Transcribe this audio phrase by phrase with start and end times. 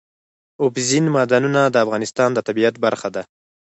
[0.63, 3.23] اوبزین معدنونه د افغانستان د طبیعت برخه ده.